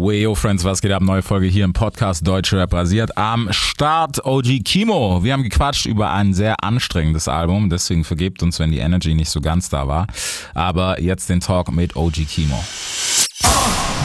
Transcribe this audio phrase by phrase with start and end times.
[0.00, 1.02] Weyo Friends, was geht ab?
[1.02, 3.18] Neue Folge hier im Podcast Deutsche Rap rasiert.
[3.18, 5.22] Am Start OG Kimo.
[5.22, 9.28] Wir haben gequatscht über ein sehr anstrengendes Album, deswegen vergebt uns, wenn die Energy nicht
[9.28, 10.06] so ganz da war.
[10.54, 12.64] Aber jetzt den Talk mit OG Kimo.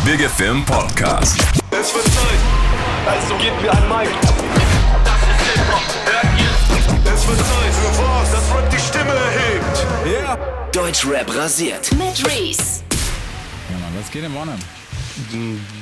[0.03, 1.39] Big Film Podcast.
[1.71, 2.39] Es wird Zeit,
[3.07, 4.09] also gebt mir ein Mic.
[5.05, 7.13] Das ist Hip-Hop, hört ihr?
[7.13, 9.87] Es wird Zeit für was, das Rap die Stimme erhebt.
[10.05, 10.37] Yeah.
[10.73, 11.89] Deutschrap rasiert.
[11.93, 12.83] Mit Reese.
[13.71, 14.59] Ja, Mann, was geht denn morgen?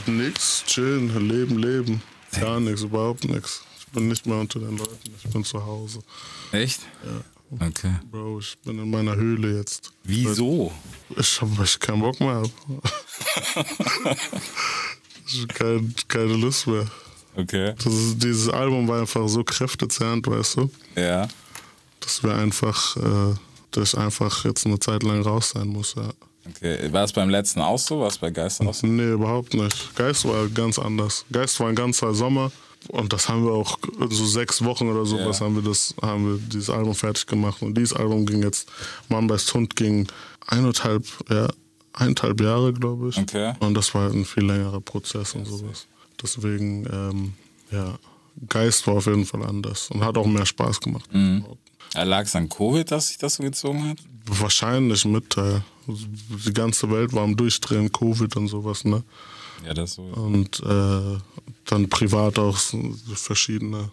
[0.06, 2.02] Nix, chillen, leben, leben.
[2.40, 3.62] Gar nichts, überhaupt nichts.
[3.80, 6.00] Ich bin nicht mehr unter den Leuten, ich bin zu Hause.
[6.52, 6.82] Echt?
[7.04, 7.66] Ja.
[7.68, 7.94] Okay.
[8.12, 9.92] Bro, ich bin in meiner Höhle jetzt.
[10.04, 10.72] Wieso?
[11.16, 12.42] Ich hab weil ich keinen Bock mehr.
[12.42, 12.50] Hab.
[15.28, 16.88] ich hab kein, keine Lust mehr.
[17.36, 17.74] Okay.
[17.78, 21.28] Ist, dieses Album war einfach so kräftezerrend, weißt du, Ja.
[22.00, 23.36] dass wir einfach, äh,
[23.72, 26.12] dass ich einfach jetzt eine Zeit lang raus sein muss, ja.
[26.50, 26.92] Okay.
[26.92, 28.02] War es beim letzten auch so?
[28.02, 28.86] War es bei Geist auch so?
[28.88, 29.96] Nee, überhaupt nicht.
[29.96, 31.26] Geist war ganz anders.
[31.32, 32.52] Geist war ein ganzer Sommer
[32.90, 35.46] und das haben wir auch so sechs Wochen oder sowas Ja.
[35.46, 37.62] haben wir das, haben wir dieses Album fertig gemacht.
[37.62, 38.70] Und dieses Album ging jetzt,
[39.08, 40.08] Mann beißt Hund ging
[40.48, 41.48] eineinhalb, ja,
[41.94, 43.18] eineinhalb Jahre, glaube ich.
[43.18, 43.54] Okay.
[43.60, 45.88] Und das war ein viel längerer Prozess und sowas.
[46.22, 47.34] Deswegen, ähm,
[47.72, 47.98] ja,
[48.50, 51.10] Geist war auf jeden Fall anders und hat auch mehr Spaß gemacht.
[51.94, 53.98] Lag es an Covid, dass sich das so gezogen hat?
[54.26, 55.64] Wahrscheinlich Mitteil.
[55.88, 59.04] Die ganze Welt war am Durchdrehen, Covid und sowas, ne?
[59.66, 60.02] Ja, das so.
[60.02, 61.18] und äh,
[61.66, 62.58] dann privat auch
[63.16, 63.92] verschiedene,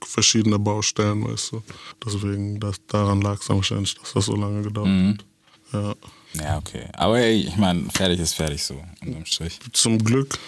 [0.00, 1.62] verschiedene Baustellen, weißt du.
[2.04, 5.24] Deswegen, das, daran lag es wahrscheinlich, dass das so lange gedauert hat.
[5.72, 5.94] Ja.
[6.40, 6.86] Ja, okay.
[6.92, 9.58] Aber ich meine, fertig ist fertig so, unterm Strich.
[9.72, 10.38] Zum Glück,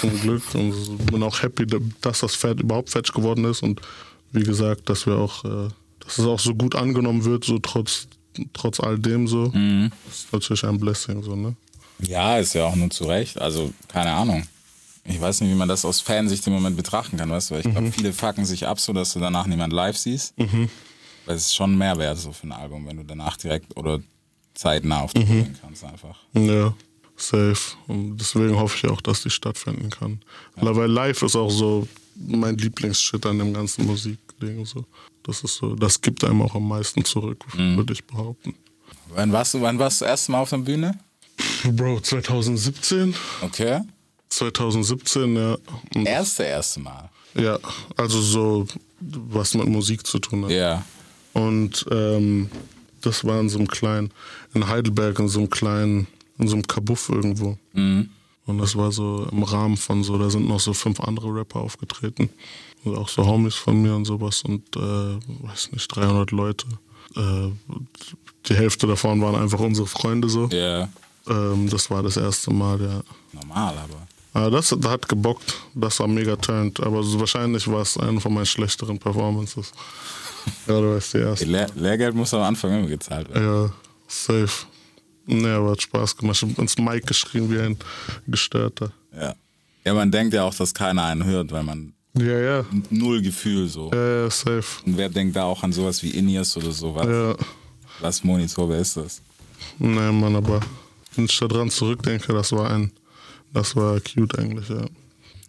[0.00, 0.42] zum Glück.
[0.54, 1.66] Und bin auch happy,
[2.00, 3.80] dass das Fett überhaupt fertig geworden ist und
[4.32, 5.68] wie gesagt, dass wir auch, äh,
[6.00, 8.08] dass es auch so gut angenommen wird, so trotz,
[8.52, 9.46] trotz all dem so.
[9.48, 11.56] Das ist natürlich ein Blessing, so, ne?
[12.00, 13.40] Ja, ist ja auch nur zu Recht.
[13.40, 14.46] Also, keine Ahnung.
[15.04, 17.54] Ich weiß nicht, wie man das aus Fansicht im Moment betrachten kann, weißt du?
[17.54, 20.34] Weil ich glaube, viele fucken sich ab, so dass du danach niemand live siehst.
[20.36, 24.00] Weil es ist schon ein Mehrwert so für ein Album, wenn du danach direkt oder
[24.54, 26.18] zeitnah auf die Bühne gehen kannst einfach.
[26.34, 26.74] Ja,
[27.16, 27.76] safe.
[27.86, 30.20] Und deswegen hoffe ich auch, dass die stattfinden kann.
[30.56, 31.86] Weil live ist auch so
[32.18, 34.64] mein Lieblingsshit an dem ganzen Musikding.
[34.64, 34.84] So.
[35.22, 38.54] Das ist so, das gibt einem auch am meisten zurück, würde ich behaupten.
[39.08, 40.98] Wann warst du, wann warst du das erste Mal auf der Bühne?
[41.72, 43.14] Bro, 2017?
[43.42, 43.80] Okay.
[44.28, 45.56] 2017, ja.
[45.94, 47.10] Und, Erste, erste Mal.
[47.34, 47.58] ja,
[47.96, 48.66] also so,
[49.00, 50.50] was mit Musik zu tun hat.
[50.50, 50.84] Ja.
[51.32, 52.50] Und ähm,
[53.00, 54.10] das war in so einem kleinen,
[54.54, 56.06] in Heidelberg, in so einem kleinen,
[56.38, 57.56] in so einem Kabuff irgendwo.
[58.46, 61.60] Und das war so im Rahmen von so, da sind noch so fünf andere Rapper
[61.60, 62.30] aufgetreten.
[62.84, 66.66] Und auch so Homies von mir und sowas und, äh, weiß nicht, 300 Leute.
[67.16, 67.50] Äh,
[68.46, 70.46] die Hälfte davon waren einfach unsere Freunde so.
[70.48, 70.88] Ja.
[71.28, 73.02] Ähm, das war das erste Mal, ja.
[73.32, 74.06] Normal, aber.
[74.32, 76.78] Aber das, das hat gebockt, das war mega turned.
[76.80, 79.72] Aber so wahrscheinlich war es eine von meinen schlechteren Performances.
[80.66, 81.46] ja, du weißt die erste.
[81.46, 83.64] Lehr Lehrgeld muss am Anfang immer gezahlt werden.
[83.64, 83.70] Ja,
[84.06, 84.66] safe.
[85.26, 86.40] Nee, aber hat Spaß gemacht.
[86.42, 87.76] Ich hab ins Mic geschrien wie ein
[88.26, 88.92] Gestörter.
[89.14, 89.34] Ja.
[89.84, 92.64] Ja, man denkt ja auch, dass keiner einen hört, weil man Ja, ja.
[92.90, 93.90] null Gefühl so.
[93.92, 94.64] Ja, ja, safe.
[94.84, 97.06] Und wer denkt da auch an sowas wie Inias oder sowas?
[97.06, 97.36] Ja.
[98.00, 99.20] Was Monitor, wer ist das?
[99.78, 100.60] Nee, Mann, aber
[101.14, 102.92] wenn ich da dran zurückdenke, das war ein,
[103.52, 104.84] das war cute eigentlich, ja.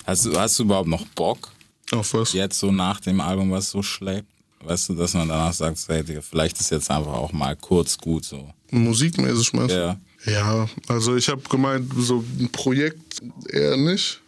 [0.06, 1.52] Hast du, hast du überhaupt noch Bock,
[1.92, 2.32] Auf was?
[2.34, 4.28] jetzt so nach dem Album, was so schlägt?
[4.68, 8.26] Weißt du, dass man danach sagt, hey, vielleicht ist jetzt einfach auch mal kurz gut
[8.26, 8.50] so.
[8.72, 9.80] Musikmäßig meinst du?
[9.80, 10.00] Ja.
[10.26, 14.20] Ja, also ich habe gemeint, so ein Projekt eher nicht.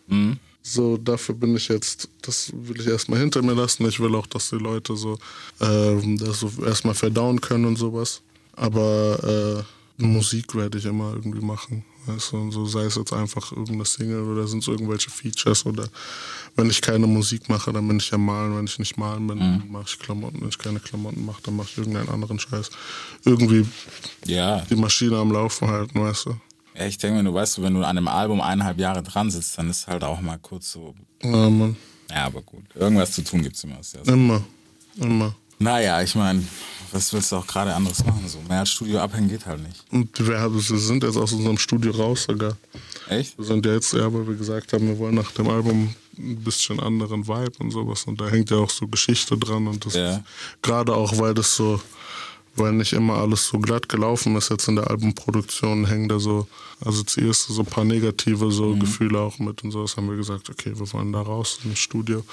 [0.61, 3.85] So, dafür bin ich jetzt, das will ich erstmal hinter mir lassen.
[3.87, 5.17] Ich will auch, dass die Leute so
[5.59, 8.21] ähm, das so erstmal verdauen können und sowas.
[8.55, 9.65] Aber
[9.99, 11.83] äh, Musik werde ich immer irgendwie machen.
[12.05, 15.65] Weißt du, und so sei es jetzt einfach irgendeine Single oder sind es irgendwelche Features
[15.65, 15.87] oder
[16.55, 18.55] wenn ich keine Musik mache, dann bin ich ja malen.
[18.57, 20.41] Wenn ich nicht malen bin, dann mache ich Klamotten.
[20.41, 22.69] Wenn ich keine Klamotten mache, dann mache ich irgendeinen anderen Scheiß.
[23.25, 23.65] Irgendwie
[24.25, 24.61] Ja.
[24.69, 26.35] die Maschine am Laufen halten, weißt du.
[26.75, 29.57] ja ich denke, wenn du weißt, wenn du an einem Album eineinhalb Jahre dran sitzt,
[29.57, 30.95] dann ist halt auch mal kurz so.
[31.21, 31.75] Ja, Mann.
[32.09, 32.63] Ja, aber gut.
[32.75, 33.79] Irgendwas zu tun gibt's immer.
[33.81, 34.11] Ist ja so.
[34.13, 34.41] Immer.
[34.95, 35.35] Immer.
[35.59, 36.43] Naja, ich meine,
[36.91, 38.23] was willst du auch gerade anderes machen?
[38.27, 39.83] So mehr als Studio abhängen geht halt nicht.
[39.91, 42.57] Und wir, haben, wir sind jetzt aus unserem Studio raus sogar.
[43.09, 43.37] Echt?
[43.37, 46.35] Wir sind ja jetzt, ja, weil wir gesagt haben, wir wollen nach dem Album ein
[46.43, 48.05] bisschen anderen Vibe und sowas.
[48.05, 49.67] Und da hängt ja auch so Geschichte dran.
[49.67, 50.23] Und das Ja.
[50.61, 51.79] gerade auch, weil das so,
[52.55, 56.47] weil nicht immer alles so glatt gelaufen ist jetzt in der Albumproduktion, hängen da so,
[56.83, 59.81] assoziierst du so ein paar negative so Gefühle auch mit und so.
[59.83, 62.23] Das haben wir gesagt, okay, wir wollen da raus ins Studio,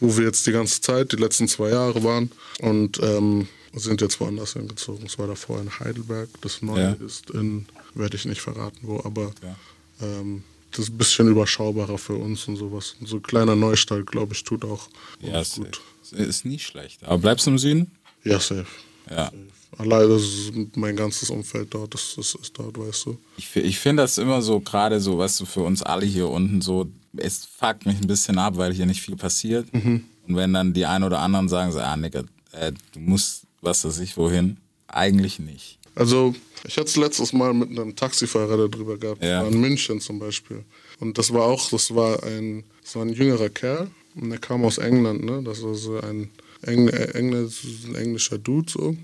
[0.00, 2.30] wo wir jetzt die ganze Zeit, die letzten zwei Jahre waren.
[2.60, 5.04] Und ähm, sind jetzt woanders hingezogen.
[5.06, 6.28] Es war davor in Heidelberg.
[6.40, 7.06] Das Neue Ja.
[7.06, 9.56] ist in, werde ich nicht verraten wo, aber Ja.
[10.02, 12.96] ähm, das ist ein bisschen überschaubarer für uns und sowas.
[13.00, 14.88] Und so ein kleiner Neustart, glaube ich, tut auch
[15.20, 15.58] Ja, uns
[16.02, 17.02] ist, ist nie schlecht.
[17.04, 17.90] Aber bleibst du im Süden?
[18.24, 18.66] Ja, safe.
[19.10, 19.30] Ja.
[19.78, 23.18] Allein das ist mein ganzes Umfeld dort, das, das ist dort, weißt du.
[23.36, 26.60] Ich, ich finde das immer so, gerade so, weißt du, für uns alle hier unten
[26.62, 29.66] so, es fuckt mich ein bisschen ab, weil hier nicht viel passiert.
[29.72, 33.84] Und wenn dann die einen oder anderen sagen, so, ah, Nigga, äh, du musst, was
[33.84, 34.56] weiß ich, wohin?
[34.88, 35.78] Eigentlich nicht.
[35.94, 36.34] Also,
[36.66, 39.46] ich hatte es letztes Mal mit einem Taxifahrer darüber gehabt, Ja.
[39.46, 40.64] in München zum Beispiel.
[41.00, 44.64] Und das war auch, das war ein, das war ein jüngerer Kerl und der kam
[44.64, 45.42] aus England, ne?
[45.42, 46.30] Das war so ein,
[46.62, 47.50] Engl Engl
[47.88, 48.96] ein englischer Dude so.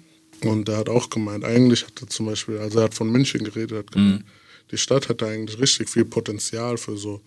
[0.45, 3.45] Und der hat auch gemeint, eigentlich hat er zum Beispiel, also er hat von München
[3.45, 4.25] geredet, hat gemeint,
[4.71, 7.21] die Stadt hätte eigentlich richtig viel Potenzial für so,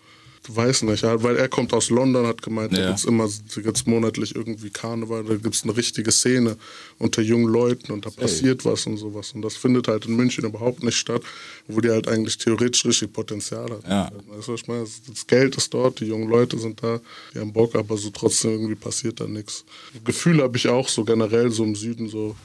[0.47, 2.87] du weißt nicht, ja, weil er kommt aus London, hat gemeint, da Ja.
[2.89, 6.57] gibt's immer, da gibt's monatlich irgendwie Karneval, da gibt's eine richtige Szene
[6.99, 9.31] unter jungen Leuten und da passiert was und sowas.
[9.33, 11.21] Und das findet halt in München überhaupt nicht statt,
[11.67, 13.83] wo die halt eigentlich theoretisch richtig Potenzial hat.
[13.87, 14.11] Ja.
[14.27, 14.85] Weißt du, was ich meine?
[15.07, 16.99] Das Geld ist dort, die jungen Leute sind da,
[17.33, 19.65] die haben Bock, aber so trotzdem irgendwie passiert da nichts.
[20.03, 22.35] Gefühl habe ich auch so generell so im Süden so,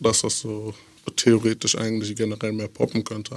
[0.00, 0.74] dass das so
[1.16, 3.36] theoretisch eigentlich generell mehr poppen könnte.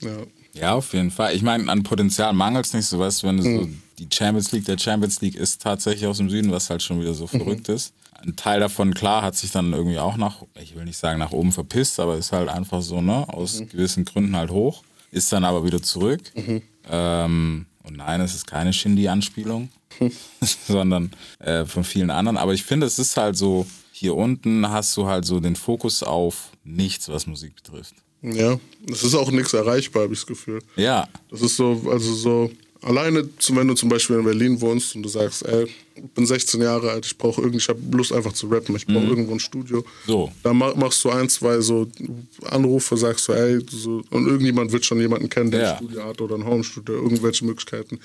[0.00, 0.10] Ja.
[0.54, 1.34] Ja, auf jeden Fall.
[1.34, 3.68] Ich meine, an Potenzial mangelt es nicht, so weißt wenn du so
[3.98, 7.14] die Champions League, der Champions League ist tatsächlich aus dem Süden, was halt schon wieder
[7.14, 7.92] so verrückt ist.
[8.22, 11.32] Ein Teil davon, klar, hat sich dann irgendwie auch nach, ich will nicht sagen nach
[11.32, 15.44] oben verpisst, aber ist halt einfach so, ne, aus gewissen Gründen halt hoch, ist dann
[15.44, 16.22] aber wieder zurück.
[16.88, 19.68] Ähm, und nein, es ist keine Shindy-Anspielung,
[20.66, 22.36] sondern äh, von vielen anderen.
[22.36, 26.02] Aber ich finde, es ist halt so, hier unten hast du halt so den Fokus
[26.02, 27.94] auf nichts, was Musik betrifft.
[28.22, 28.58] Ja,
[28.90, 30.60] es ist auch nichts erreichbar, habe ich das Gefühl.
[30.76, 32.50] Ja, Das ist so, also so,
[32.84, 35.64] alleine, wenn du zum Beispiel in Berlin wohnst und du sagst, ey,
[35.96, 38.86] ich bin 16 Jahre alt, ich brauche irgendwie, ich habe Lust einfach zu rappen, ich
[38.86, 39.84] brauche irgendwo ein Studio.
[40.06, 40.30] So.
[40.42, 41.88] Da ma- machst du ein, zwei so
[42.50, 45.70] Anrufe, sagst du, ey, so, und irgendjemand wird schon jemanden kennen, der Ja.
[45.72, 48.00] ein Studio hat oder ein Homestudio, irgendwelche Möglichkeiten.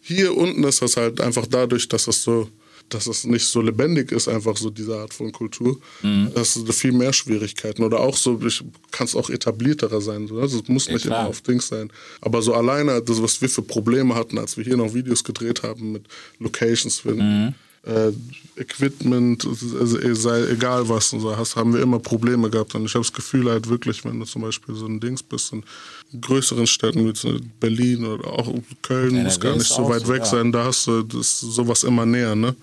[0.00, 2.48] Hier unten ist das halt einfach dadurch, dass das so,
[2.88, 5.78] dass es nicht so lebendig ist, einfach so diese Art von Kultur.
[6.02, 6.30] Mhm.
[6.34, 7.82] Das ist viel mehr Schwierigkeiten.
[7.82, 10.26] Oder auch so, ich kann es auch etablierterer sein.
[10.26, 11.20] So, also es muss nicht klar.
[11.20, 11.90] immer auf Dings sein.
[12.20, 15.62] Aber so alleine, das, was wir für Probleme hatten, als wir hier noch Videos gedreht
[15.62, 16.06] haben mit
[16.38, 17.54] Locations finden,
[17.88, 18.12] äh,
[18.56, 22.74] Equipment, also, sei egal was und so hast, haben wir immer Probleme gehabt.
[22.74, 25.52] Und ich habe das Gefühl halt wirklich, wenn du zum Beispiel so ein Dings bist
[25.52, 25.62] in
[26.20, 28.52] größeren Städten wie Berlin oder auch
[28.82, 30.24] Köln, NRW muss gar nicht so weit so, weg ja.
[30.24, 32.54] sein, da hast du das, sowas immer näher, ne?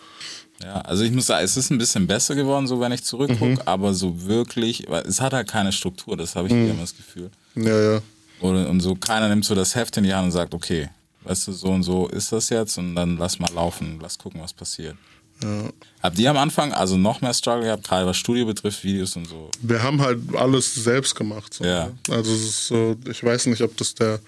[0.61, 3.65] Ja, also ich muss sagen, es ist ein bisschen besser geworden, so wenn ich zurückgucke,
[3.67, 7.29] aber so wirklich, es hat halt keine Struktur, das habe ich hier immer das Gefühl.
[7.55, 8.01] Ja, ja.
[8.41, 10.89] Oder, und so keiner nimmt so das Heft in die Hand und sagt, okay,
[11.23, 14.41] weißt du, so und so ist das jetzt und dann lass mal laufen, lass gucken,
[14.41, 14.95] was passiert.
[15.43, 15.69] Ja.
[16.01, 19.27] Habt ihr am Anfang also noch mehr Struggle gehabt, gerade was Studio betrifft, Videos und
[19.27, 19.49] so?
[19.61, 21.53] Wir haben halt alles selbst gemacht.
[21.53, 21.91] So, Ja.
[22.09, 24.19] Also so, ich weiß nicht, ob das der,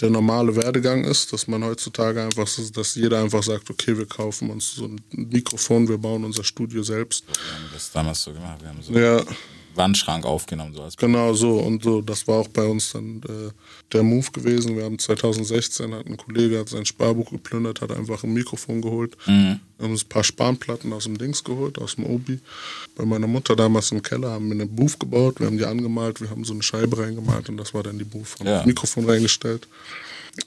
[0.00, 4.06] der normale Werdegang ist, dass man heutzutage einfach, so- dass jeder einfach sagt, okay, wir
[4.06, 7.24] kaufen uns so ein Mikrofon, wir bauen unser Studio selbst.
[7.28, 9.22] Wir haben das damals so gemacht, so Ja,
[9.74, 11.58] Wandschrank aufgenommen, so als genau so.
[11.58, 13.50] Und so, das war auch bei uns dann äh,
[13.92, 14.76] der Move gewesen.
[14.76, 19.16] Wir haben 2016, hat ein Kollege hat sein Sparbuch geplündert, hat einfach ein Mikrofon geholt.
[19.26, 22.40] Wir haben uns ein paar Spanplatten aus dem Dings geholt, aus dem Obi.
[22.96, 26.20] Bei meiner Mutter damals im Keller haben wir eine Booth gebaut, wir haben die angemalt,
[26.20, 28.36] wir haben so eine Scheibe reingemalt und das war dann die Booth.
[28.40, 28.56] Haben Ja.
[28.58, 29.68] das Mikrofon reingestellt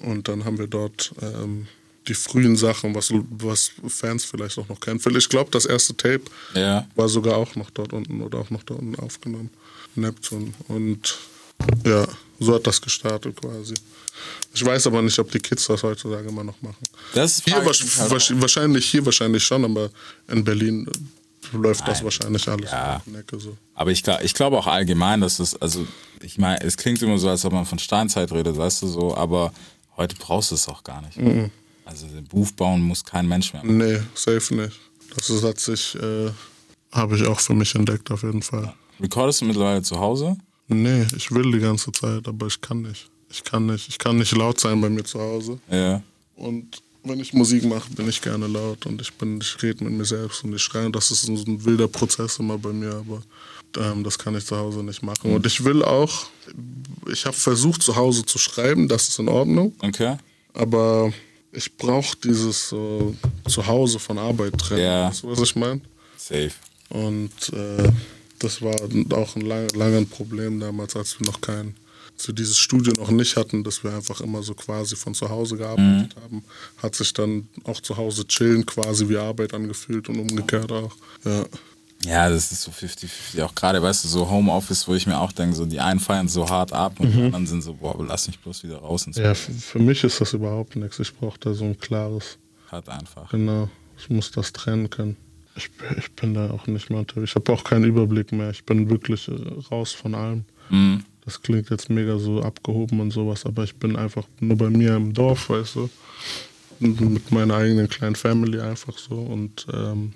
[0.06, 1.68] und dann haben wir dort ähm,
[2.08, 5.00] die frühen Sachen, was, was Fans vielleicht auch noch kennen.
[5.18, 6.88] Ich glaube, das erste Tape Ja.
[6.96, 9.50] war sogar auch noch dort unten oder auch noch da unten aufgenommen.
[9.96, 10.54] Neptun.
[10.68, 11.18] Und
[11.86, 12.06] ja,
[12.40, 13.76] so hat das gestartet quasi.
[14.54, 16.84] Ich weiß aber nicht, ob die Kids das heutzutage immer noch machen.
[17.14, 17.98] Das Hier frage ich wasch- mich
[18.30, 19.90] halt wahrscheinlich, hier wahrscheinlich schon, aber
[20.28, 20.88] in Berlin
[21.54, 23.02] äh, läuft das wahrscheinlich alles Ja.
[23.06, 23.58] Necke so.
[23.76, 25.86] Aber ich, ich glaube auch allgemein, dass es, also
[26.22, 29.16] ich meine, es klingt immer so, als ob man von Steinzeit redet, weißt du so,
[29.16, 29.54] aber
[29.98, 31.18] heute brauchst du es auch gar nicht.
[31.18, 31.50] Mhm.
[31.86, 33.64] Also den Buch bauen muss kein Mensch mehr.
[33.64, 33.78] machen.
[33.78, 34.80] Nee, safe nicht.
[35.16, 36.32] Das ist, hat sich, äh,
[36.92, 38.74] habe ich auch für mich entdeckt auf jeden Fall.
[39.00, 40.38] Recordest du mittlerweile zu Hause?
[40.68, 43.10] Nee, ich will die ganze Zeit, aber ich kann nicht.
[43.30, 43.90] Ich kann nicht.
[43.90, 45.60] Ich kann nicht laut sein bei mir zu Hause.
[45.70, 46.02] Ja.
[46.36, 49.94] Und wenn ich Musik mache, bin ich gerne laut und ich bin, ich rede mit
[49.94, 50.90] mir selbst und ich schreie.
[50.90, 53.22] Das ist so ein wilder Prozess immer bei mir, aber
[53.78, 55.34] ähm, das kann ich zu Hause nicht machen.
[55.36, 56.28] Und ich will auch,
[57.12, 60.16] ich habe versucht zu Hause zu schreiben, das ist in Ordnung, Okay.
[60.54, 61.12] aber
[61.54, 63.16] ich brauche dieses so
[63.48, 64.84] zu Hause von Arbeit trennen.
[64.84, 65.10] Ja.
[65.10, 65.82] Weißt du, was ich meine?
[66.18, 66.52] Safe.
[66.90, 67.92] Und äh,
[68.40, 68.76] das war
[69.14, 71.76] auch ein lang, langes Problem damals, als wir noch kein,
[72.26, 75.58] wir dieses Studio noch nicht hatten, dass wir einfach immer so quasi von zu Hause
[75.58, 76.44] gearbeitet haben,
[76.78, 80.96] hat sich dann auch zu Hause chillen quasi wie Arbeit angefühlt und umgekehrt auch.
[81.26, 81.46] Ja.
[82.06, 83.42] Ja, das ist so 50-50.
[83.44, 86.28] Auch gerade, weißt du, so Homeoffice, wo ich mir auch denke, so die einen feiern
[86.28, 89.18] so hart ab und die anderen sind so, boah, lass mich bloß wieder raus ins
[89.18, 91.00] Ja, für mich ist das überhaupt nichts.
[91.00, 92.38] Ich brauche da so ein klares,
[92.72, 93.30] Hat einfach.
[93.30, 95.18] genau, ich muss das trennen können.
[95.56, 97.32] Ich, bin- ich bin da auch nicht mehr unterwegs.
[97.32, 98.50] Ich habe auch keinen Überblick mehr.
[98.50, 99.34] Ich bin wirklich äh,
[99.72, 100.46] raus von allem.
[100.70, 101.04] Mhm.
[101.26, 104.96] Das klingt jetzt mega so abgehoben und sowas, aber ich bin einfach nur bei mir
[104.96, 105.90] im Dorf, weißt du.
[106.80, 110.12] Mit meiner eigenen kleinen Family einfach so und ähm,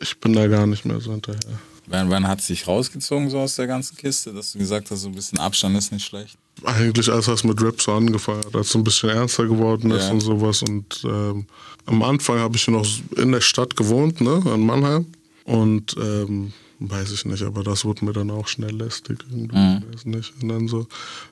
[0.00, 1.40] ich bin da gar nicht mehr so hinterher.
[1.86, 5.02] Wann, wann hat es dich rausgezogen so aus der ganzen Kiste, dass du gesagt hast,
[5.02, 6.38] so ein bisschen Abstand ist nicht schlecht?
[6.64, 10.04] Eigentlich als das mit Rap so angefangen hat, als es ein bisschen ernster geworden ist
[10.04, 10.10] Ja.
[10.12, 10.62] und sowas.
[10.62, 11.46] Und ähm,
[11.84, 15.06] am Anfang habe ich noch in der Stadt gewohnt, ne, in Mannheim.
[15.44, 16.52] Und ähm,
[16.90, 19.18] weiß ich nicht, aber das wurde mir dann auch schnell lästig.
[19.30, 20.32] Irgendwie, weiß nicht.
[20.40, 20.86] Und dann so,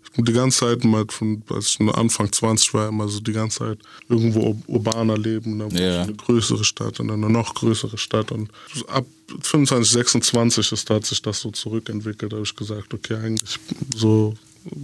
[0.04, 3.32] ich bin die ganze Zeit mal von, als ich Anfang 20 war, immer so die
[3.32, 3.78] ganze Zeit
[4.09, 5.59] irgendwo ur- urbaner leben.
[5.59, 6.02] Dann wurde Ja.
[6.02, 8.30] ich eine größere Stadt und dann eine noch größere Stadt.
[8.32, 8.50] Und
[8.88, 9.06] ab
[9.40, 12.32] 25, 26 ist, da hat sich das so zurückentwickelt.
[12.32, 13.59] Da habe ich gesagt, okay, eigentlich
[13.97, 14.35] so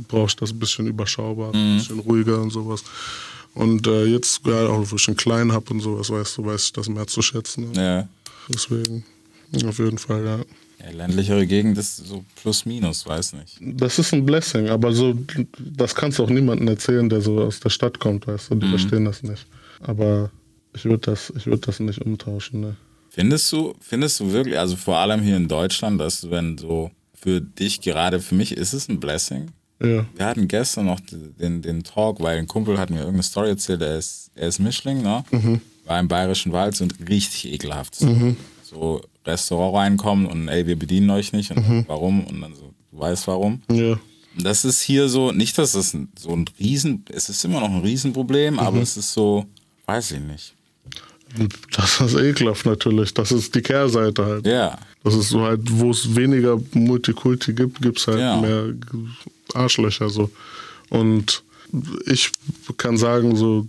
[0.09, 2.83] brauche ich das ein bisschen überschaubar, ein bisschen ruhiger und sowas.
[3.55, 6.65] Und äh, jetzt, ja, auch wo ich einen kleinen habe und sowas, weißt du, weiß
[6.65, 7.73] ich das mehr zu schätzen.
[7.73, 7.81] Ne?
[7.83, 8.09] Ja.
[8.49, 9.05] Deswegen,
[9.65, 10.39] auf jeden Fall, ja.
[10.85, 10.91] ja.
[10.93, 13.59] Ländlichere Gegend ist so plus minus, weiß nicht.
[13.61, 15.15] Das ist ein Blessing, aber so,
[15.59, 18.69] das kannst du auch niemandem erzählen, der so aus der Stadt kommt, weißt du, die
[18.69, 19.47] verstehen das nicht.
[19.81, 20.31] Aber
[20.75, 22.77] ich würde das, ich würd das nicht umtauschen, ne.
[23.11, 27.41] Findest du, findest du wirklich, also vor allem hier in Deutschland, dass wenn so für
[27.41, 29.51] dich gerade, für mich ist es ein Blessing.
[29.83, 30.07] Ja.
[30.15, 33.83] Wir hatten gestern noch den, den Talk, weil ein Kumpel hat mir irgendeine Story erzählt,
[33.83, 35.25] er ist, er ist Mischling, ne?
[35.85, 37.97] War im Bayerischen Wald so richtig ekelhaft.
[37.97, 38.35] So,
[38.71, 42.25] so Restaurant reinkommen und ey, wir bedienen euch nicht und warum?
[42.25, 43.63] Und dann so, du weißt warum.
[43.71, 43.99] Ja.
[44.37, 47.71] Das ist hier so, nicht, dass das ein, so ein Riesen, es ist immer noch
[47.71, 49.47] ein Riesenproblem, aber es ist so,
[49.87, 50.55] weiß ich nicht.
[51.77, 53.13] Das ist ekelhaft natürlich.
[53.13, 54.47] Das ist die Kehrseite halt.
[54.47, 58.41] Ja, Das ist so halt, wo es weniger Multikulti gibt, gibt es halt Ja.
[58.41, 58.75] mehr
[59.55, 60.31] Arschlöcher so.
[60.89, 61.43] Und
[62.07, 62.31] ich
[62.79, 63.67] kann sagen, so,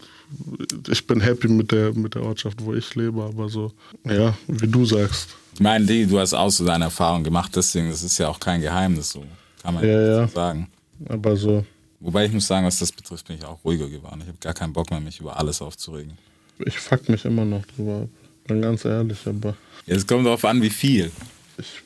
[0.89, 3.71] ich bin happy mit der, mit der Ortschaft, wo ich lebe, aber so,
[4.05, 5.29] ja, wie du sagst.
[5.53, 8.39] ich meine, die, du hast auch so deine Erfahrung gemacht, deswegen, das ist ja auch
[8.39, 9.23] kein Geheimnis, so
[9.61, 10.67] kann man Ja, ja, so sagen.
[11.07, 11.65] Aber so,
[12.01, 14.21] Wobei ich muss sagen, was das betrifft, bin ich auch ruhiger geworden.
[14.21, 16.17] Ich habe gar keinen Bock mehr, mich über alles aufzuregen.
[16.65, 18.09] ich fuck mich immer noch drüber ab.
[18.47, 19.55] Bin ganz ehrlich, aber
[19.85, 21.11] Es kommt darauf an, wie viel.
[21.57, 21.81] ich,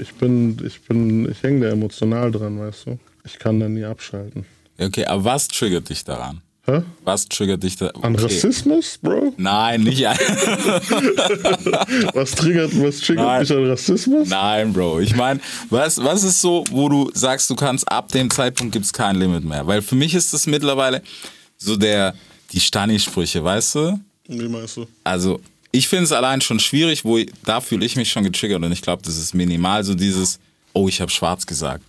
[0.00, 2.98] ich bin, ich bin, ich hänge da emotional dran, weißt du.
[3.24, 4.46] Ich kann da nie abschalten.
[4.78, 6.40] Okay, aber was triggert dich daran?
[6.64, 6.82] Hä?
[7.02, 7.88] Was triggert dich da?
[8.02, 8.24] An okay.
[8.24, 9.34] Rassismus, Bro?
[9.36, 10.02] Nein, nicht.
[12.14, 13.40] Was triggert, was triggert Nein.
[13.40, 14.28] mich an Rassismus?
[14.28, 15.00] Nein, Bro.
[15.00, 15.40] Ich meine,
[15.70, 19.16] was, was ist so, wo du sagst, du kannst ab dem Zeitpunkt gibt es kein
[19.16, 19.66] Limit mehr?
[19.66, 21.02] Weil für mich ist das mittlerweile
[21.58, 22.14] so der,
[22.52, 23.98] die Stani-Sprüche, weißt du?
[24.28, 24.86] Wie meinst du?
[25.02, 25.40] Also,
[25.72, 28.70] ich finde es allein schon schwierig, wo ich, da fühle ich mich schon getriggert und
[28.70, 30.38] ich glaube, das ist minimal so dieses,
[30.74, 31.82] oh, ich habe schwarz gesagt.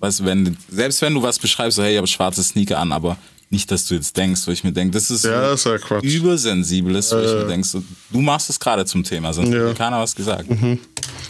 [0.00, 2.92] Weißt du, wenn, selbst wenn du was beschreibst, so, hey, ich habe schwarze Sneaker an,
[2.92, 3.16] aber
[3.52, 5.74] nicht, dass du jetzt denkst, wo ich mir denke, das ist Ja, das ist ja
[5.74, 9.68] ist, wo ich mir denke, so, du machst es gerade zum Thema, sonst Ja.
[9.68, 10.46] hat keiner was gesagt.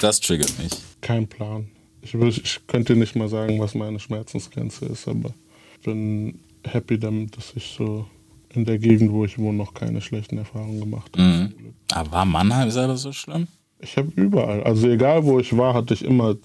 [0.00, 0.72] Das triggert mich.
[1.00, 1.68] Kein Plan.
[2.00, 5.30] Ich, ich könnte nicht mal sagen, was meine Schmerzensgrenze ist, aber
[5.78, 8.06] ich bin happy damit, dass ich so
[8.54, 11.52] in der Gegend, wo ich wohne, noch keine schlechten Erfahrungen gemacht habe.
[11.92, 13.46] Aber war Mannheim selber so schlimm?
[13.80, 16.36] Ich habe überall, also egal wo ich war, hatte ich immer,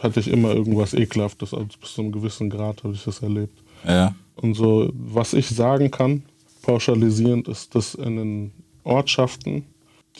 [0.00, 1.54] hatte ich immer irgendwas Ekelhaftes.
[1.54, 3.58] Also bis zu einem gewissen Grad habe ich das erlebt.
[3.86, 4.14] Ja.
[4.36, 6.22] Und so, was ich sagen kann,
[6.62, 8.52] pauschalisierend, ist, dass in den
[8.84, 9.64] Ortschaften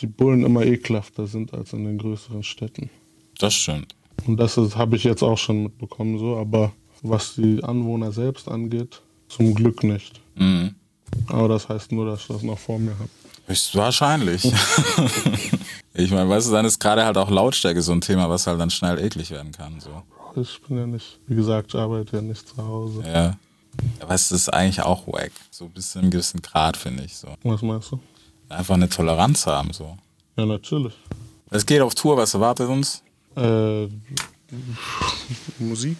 [0.01, 2.89] die Bullen immer ekelhafter sind als in den größeren Städten.
[3.39, 3.95] Das stimmt.
[4.25, 6.71] Und das habe ich jetzt auch schon mitbekommen, so, aber
[7.01, 10.19] was die Anwohner selbst angeht, zum Glück nicht.
[10.35, 10.75] Mhm.
[11.27, 13.09] Aber das heißt nur, dass ich das noch vor mir habe.
[13.47, 14.43] Höchstwahrscheinlich.
[15.93, 18.59] ich meine, weißt du, dann ist gerade halt auch Lautstärke so ein Thema, was halt
[18.59, 19.79] dann schnell eklig werden kann.
[19.79, 20.03] So.
[20.39, 23.03] Ich bin ja nicht, wie gesagt, ich arbeite ja nicht zu Hause.
[23.05, 23.37] Ja.
[23.99, 25.31] Aber es ist eigentlich auch wack.
[25.51, 27.15] So bis zu einem gewissen Grad, finde ich.
[27.15, 27.27] So.
[27.43, 27.99] Was meinst du?
[28.49, 29.73] Einfach eine Toleranz haben.
[29.73, 29.97] So.
[30.37, 30.93] Ja, natürlich.
[31.49, 33.01] Es geht auf Tour, was erwartet uns?
[33.35, 33.87] Äh,
[35.59, 35.97] Musik,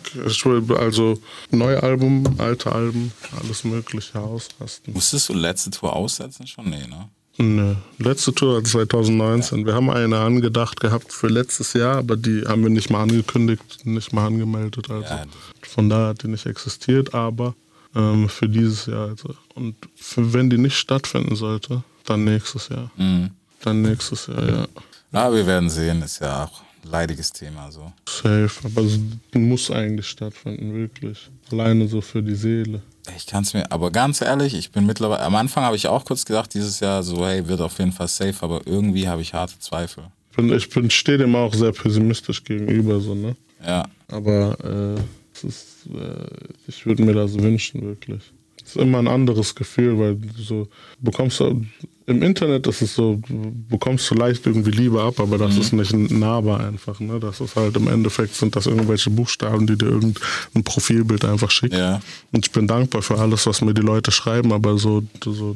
[0.78, 1.20] also
[1.52, 4.94] neue Album, alte Alben, alles Mögliche ausrasten.
[4.94, 6.70] Musstest du letzte Tour aussetzen schon?
[6.70, 7.10] Nee, ne?
[7.40, 7.76] Nö.
[8.00, 9.66] Letzte Tour 2019.
[9.66, 13.86] Wir haben eine angedacht gehabt für letztes Jahr, aber die haben wir nicht mal angekündigt,
[13.86, 14.90] nicht mal angemeldet.
[14.90, 15.26] Also Ja.
[15.62, 17.54] von daher hat die nicht existiert, aber
[17.98, 19.10] ähm, für dieses Jahr.
[19.10, 19.36] Also.
[19.56, 22.92] Und für, wenn die nicht stattfinden sollte, dann nächstes Jahr.
[22.96, 23.32] Mhm.
[23.64, 24.68] Dann nächstes Jahr, ja.
[25.12, 26.02] Ja, wir werden sehen.
[26.04, 27.72] Ist ja auch ein leidiges Thema.
[27.72, 27.92] So.
[28.08, 28.52] Safe.
[28.64, 29.00] Aber es
[29.34, 31.30] muss eigentlich stattfinden, wirklich.
[31.52, 32.82] Alleine so für die Seele.
[33.16, 36.04] Ich kann es mir, aber ganz ehrlich, ich bin mittlerweile, am Anfang habe ich auch
[36.04, 39.34] kurz gedacht, dieses Jahr so, hey, wird auf jeden Fall safe, aber irgendwie habe ich
[39.34, 40.04] harte Zweifel.
[40.36, 43.38] bin, ich bin, stehe dem auch sehr pessimistisch gegenüber, so, ne?
[43.66, 43.88] Ja.
[44.10, 44.58] Aber
[44.98, 45.02] äh,
[45.44, 46.28] es ist, äh,
[46.68, 48.22] ich würde mir das wünschen, wirklich.
[48.64, 50.68] Es ist immer ein anderes Gefühl, weil du so
[51.00, 51.66] bekommst du,
[52.06, 53.22] im Internet ist es so,
[53.70, 57.00] bekommst du leicht irgendwie Liebe ab, aber das ist nicht nahbar einfach.
[57.00, 57.20] Ne?
[57.20, 61.78] Das ist halt im Endeffekt sind das irgendwelche Buchstaben, die dir irgendein Profilbild einfach schicken.
[61.78, 62.02] Ja.
[62.34, 65.56] Und ich bin dankbar für alles, was mir die Leute schreiben, aber so, so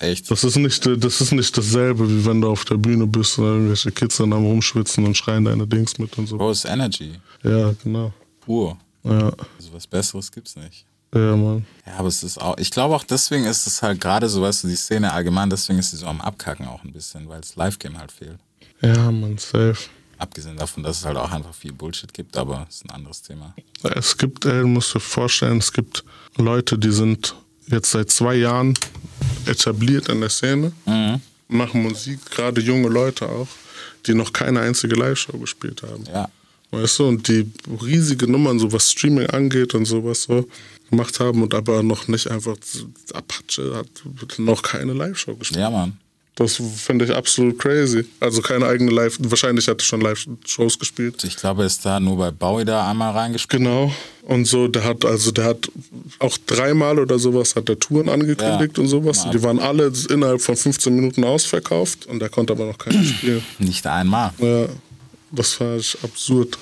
[0.00, 0.30] Echt?
[0.30, 3.44] das ist nicht, das ist nicht dasselbe, wie wenn du auf der Bühne bist und
[3.44, 6.38] irgendwelche Kids dann am rumschwitzen und schreien deine Dings mit und so.
[6.38, 7.12] Bro, ist Energy.
[7.42, 8.12] Ja, genau.
[8.40, 8.76] Pur.
[9.04, 10.84] Ja, Also was Besseres gibt's nicht.
[11.14, 11.64] ja, Mann.
[11.86, 14.64] Ja, aber es ist auch, ich glaube auch deswegen ist es halt gerade so, weißt
[14.64, 17.56] du, die Szene allgemein, deswegen ist sie so am Abkacken auch ein bisschen, weil das
[17.56, 18.38] Live-Game halt fehlt.
[18.82, 19.76] Ja, Mann, safe.
[20.18, 23.54] Abgesehen davon, dass es halt auch einfach viel Bullshit gibt, aber ist ein anderes Thema.
[23.82, 26.04] Es gibt, ey, du musst dir vorstellen, es gibt
[26.36, 27.36] Leute, die sind
[27.68, 28.74] jetzt seit zwei Jahren
[29.46, 30.72] etabliert in der Szene,
[31.46, 33.46] machen Musik, gerade junge Leute auch,
[34.06, 36.04] die noch keine einzige Live-Show gespielt haben.
[36.12, 36.28] Ja.
[36.70, 37.50] Weißt du, und die
[37.82, 40.46] riesige Nummern, so was Streaming angeht und sowas so,
[40.90, 42.56] gemacht haben und aber noch nicht einfach,
[43.14, 45.60] Apache hat noch keine Live-Show gespielt.
[45.60, 45.96] Ja, Mann.
[46.34, 48.04] Das finde ich absolut crazy.
[48.20, 51.24] Also keine eigene Live, wahrscheinlich hat er schon Live-Shows gespielt.
[51.24, 53.60] Ich glaube, er ist da nur bei Bowie da einmal reingespielt.
[53.60, 53.92] Genau.
[54.22, 55.68] Und so, der hat, also der hat
[56.20, 58.82] auch dreimal oder sowas hat der Touren angekündigt Ja.
[58.82, 59.24] und sowas.
[59.24, 59.32] Mal.
[59.32, 63.42] Die waren alle innerhalb von 15 Minuten ausverkauft und der konnte aber noch keine spielen.
[63.58, 64.32] Nicht einmal.
[64.38, 64.66] Ja,
[65.30, 66.58] das fand ich absurd.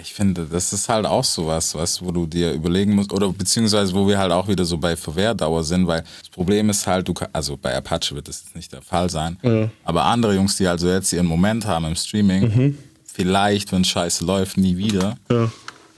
[0.00, 3.92] Ich finde, das ist halt auch sowas, du, wo du dir überlegen musst, oder beziehungsweise
[3.94, 7.14] wo wir halt auch wieder so bei Verwehrdauer sind, weil das Problem ist halt, du
[7.32, 9.68] also bei Apache wird das jetzt nicht der Fall sein, Ja.
[9.82, 14.56] aber andere Jungs, die also jetzt ihren Moment haben im Streaming, vielleicht, wenn Scheiße läuft,
[14.56, 15.50] nie wieder Ja,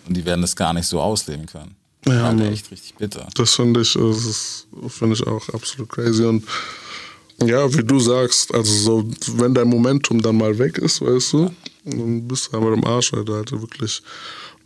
[0.06, 1.74] und die werden das gar nicht so ausleben können.
[2.06, 3.28] Ja, halt echt richtig bitter.
[3.34, 6.24] das finde ich, das finde ich auch absolut crazy.
[6.24, 6.44] Und
[7.44, 11.50] ja, wie du sagst, also so, wenn dein Momentum dann mal weg ist, weißt du,
[11.90, 14.02] dann bist du aber im Arsch, Alter, Alter, wirklich.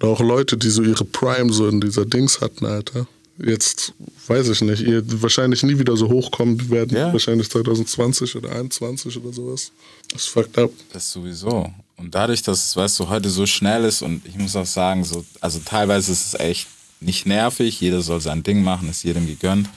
[0.01, 3.07] Oder auch Leute, die so ihre Prime so in dieser Dings hatten, Alter.
[3.39, 3.93] Jetzt
[4.29, 7.13] weiß ich nicht, ihr wahrscheinlich nie wieder so hochkommen werden, Ja.
[7.13, 9.73] wahrscheinlich 2020 oder 2021 oder sowas.
[10.13, 10.71] Das ist fucked up.
[10.93, 11.73] Das sowieso.
[11.97, 15.05] Und dadurch, dass es, weißt du, heute so schnell ist und ich muss auch sagen,
[15.05, 16.69] so, also teilweise ist es echt
[17.01, 19.69] nicht nervig, jeder soll sein Ding machen, ist jedem gegönnt.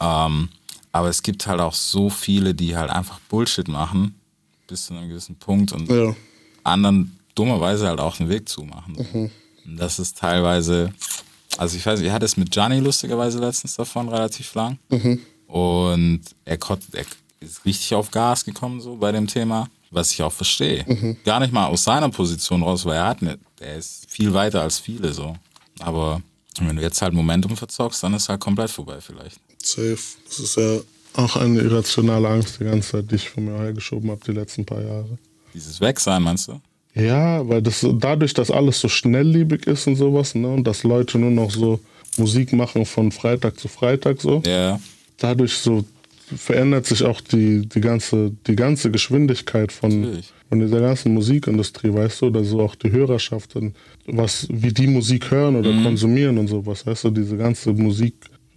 [0.00, 0.48] Ähm,
[0.92, 4.14] aber es gibt halt auch so viele, die halt einfach Bullshit machen,
[4.68, 6.14] bis zu einem gewissen Punkt und Ja.
[6.66, 8.96] Anderen dummerweise halt auch den Weg zumachen.
[9.64, 10.92] Und das ist teilweise,
[11.58, 14.78] also ich weiß, ich hatte es mit Gianni lustigerweise letztens davon relativ lang.
[15.46, 17.04] Und er, konnt, er
[17.40, 20.84] ist richtig auf Gas gekommen so bei dem Thema, was ich auch verstehe.
[21.24, 24.62] Gar nicht mal aus seiner Position raus, weil er hat eine, er ist viel weiter
[24.62, 25.36] als viele so.
[25.80, 26.22] Aber
[26.60, 29.38] wenn du jetzt halt Momentum verzockst, dann ist halt komplett vorbei vielleicht.
[29.62, 29.98] Safe.
[30.26, 30.78] Das ist ja
[31.14, 34.64] auch eine irrationale Angst die ganze Zeit, die ich von mir hergeschoben habe die letzten
[34.64, 35.18] paar Jahre.
[35.56, 36.60] Dieses Wegsein, meinst du?
[36.94, 41.18] Ja, weil das dadurch, dass alles so schnelllebig ist und sowas, ne, und dass Leute
[41.18, 41.80] nur noch so
[42.18, 44.78] Musik machen von Freitag zu Freitag so, Ja,
[45.16, 45.84] dadurch so
[46.36, 50.32] verändert sich auch die, die, ganze, die ganze Geschwindigkeit von, Natürlich.
[50.50, 53.54] von dieser ganzen Musikindustrie, weißt du, oder so auch die Hörerschaft,
[54.06, 58.14] was, wie die Musik hören oder konsumieren und sowas, weißt du, diese ganze Musik,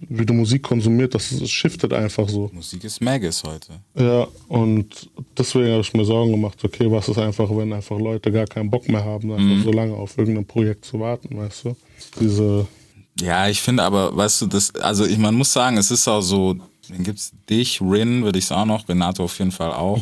[0.07, 2.49] wie du Musik konsumiert, das, das shiftet einfach so.
[2.53, 3.73] Musik ist Magus heute.
[3.97, 8.31] Ja, und deswegen habe ich mir Sorgen gemacht, okay, was ist einfach, wenn einfach Leute
[8.31, 11.75] gar keinen Bock mehr haben, einfach so lange auf irgendein Projekt zu warten, weißt du?
[12.19, 12.65] Diese,
[13.19, 16.21] Ja, ich finde aber, weißt du, das, also ich, man muss sagen, es ist auch
[16.21, 16.55] so,
[16.87, 19.99] dann gibt's dich, Rin, würde ich es auch noch, Renato auf jeden Fall auch.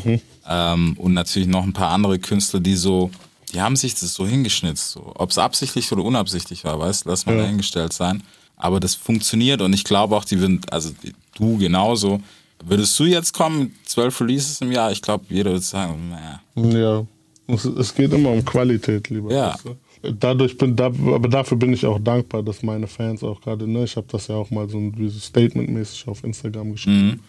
[0.47, 3.09] Ähm, und natürlich noch ein paar andere Künstler, die so,
[3.53, 4.91] die haben sich das so hingeschnitzt.
[4.91, 5.11] So.
[5.15, 7.41] Ob es absichtlich oder unabsichtlich war, weißt du, lass mal Ja.
[7.41, 8.23] dahingestellt sein.
[8.57, 10.89] Aber das funktioniert und ich glaube auch, die würden, also
[11.37, 12.19] du genauso.
[12.65, 14.91] Würdest du jetzt kommen, zwölf Releases im Jahr?
[14.91, 16.41] Ich glaube, jeder würde sagen, naja.
[16.79, 17.05] ja,
[17.53, 19.31] es, geht immer um Qualität, lieber.
[19.31, 19.53] Ja.
[19.53, 20.11] weißt du?
[20.19, 23.83] Dadurch bin, da, aber dafür bin ich auch dankbar, dass meine Fans auch gerade, ne,
[23.83, 27.19] ich habe das ja auch mal so, ein- so statementmäßig auf Instagram geschrieben,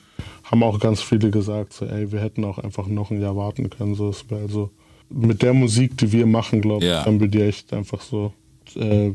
[0.45, 3.69] haben auch ganz viele gesagt, so, ey, wir hätten auch einfach noch ein Jahr warten
[3.71, 4.71] können, so, es wäre also
[5.11, 7.05] mit der Musik, die wir machen, glaube ich, Ja.
[7.07, 8.33] haben wir die echt einfach so
[8.77, 9.13] äh,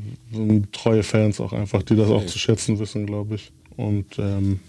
[0.71, 3.51] treue Fans auch einfach, die das auch zu schätzen wissen, glaube ich.
[3.77, 4.59] Und ähm,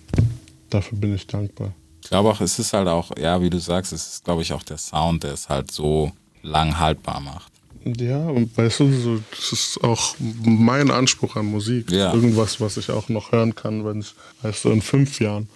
[0.70, 1.72] dafür bin ich dankbar.
[2.02, 4.52] Ich glaube auch, es ist halt auch, ja, wie du sagst, es ist, glaube ich,
[4.52, 7.53] auch der Sound, der es halt so lang haltbar macht.
[7.84, 11.90] Ja, und weißt du, so, das ist auch mein Anspruch an Musik.
[11.90, 12.14] Ja.
[12.14, 15.48] Irgendwas, was ich auch noch hören kann, wenn ich, weißt du, in fünf Jahren.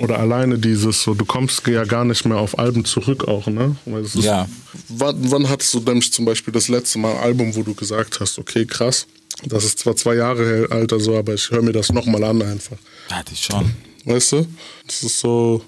[0.00, 3.74] Oder alleine dieses, so, du kommst ja gar nicht mehr auf Alben zurück auch, ne?
[3.84, 4.48] Weil es ist, Ja.
[4.88, 8.20] Wann, wann hattest du nämlich zum Beispiel das letzte Mal ein Album, wo du gesagt
[8.20, 9.06] hast, okay, krass,
[9.44, 12.76] das ist zwar zwei Jahre alt, also, aber ich höre mir das nochmal an einfach.
[13.10, 13.74] Hatte ich schon.
[14.06, 14.46] Weißt du?
[14.86, 15.62] Das ist so,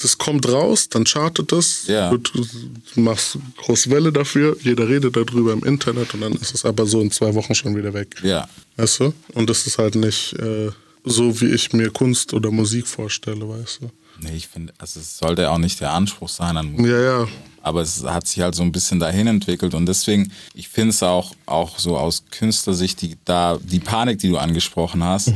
[0.00, 2.10] das kommt raus, dann chartet es, Ja.
[2.10, 6.64] du, du machst große Welle dafür, jeder redet darüber im Internet und dann ist es
[6.64, 8.14] aber so in zwei Wochen schon wieder weg.
[8.22, 8.48] Ja.
[8.76, 9.12] Weißt du?
[9.34, 10.70] Und das ist halt nicht äh,
[11.04, 13.90] so, wie ich mir Kunst oder Musik vorstelle, weißt du?
[14.20, 16.86] Nee, ich finde, also es sollte auch nicht der Anspruch sein an Musik.
[16.86, 17.28] Ja, ja.
[17.62, 21.02] Aber es hat sich halt so ein bisschen dahin entwickelt und deswegen, ich finde es
[21.02, 25.32] auch, auch so aus Künstlersicht, die, da, die Panik, die du angesprochen hast,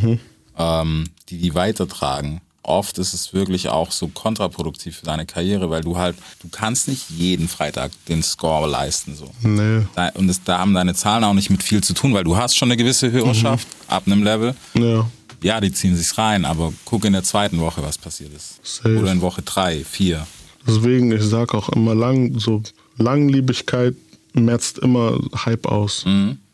[0.57, 2.41] ähm, die die weitertragen.
[2.63, 6.89] Oft ist es wirklich auch so kontraproduktiv für deine Karriere, weil du halt, du kannst
[6.89, 9.31] nicht jeden Freitag den Score leisten, so.
[9.43, 9.87] Nee.
[9.95, 12.37] Da, und das, da haben deine Zahlen auch nicht mit viel zu tun, weil du
[12.37, 14.57] hast schon eine gewisse Hörerschaft ab einem Level.
[14.75, 15.09] Ja.
[15.43, 18.59] Ja, die ziehen sich's rein, aber guck in der zweiten Woche, was passiert ist.
[18.65, 18.99] Safe.
[18.99, 20.27] Oder in Woche drei, vier.
[20.67, 22.63] Deswegen, ich sag auch immer lang, so
[22.99, 23.95] Langlebigkeit
[24.33, 26.05] merzt immer Hype aus.